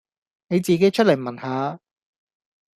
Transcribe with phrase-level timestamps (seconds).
[0.47, 1.79] 你自己出嚟聞吓呀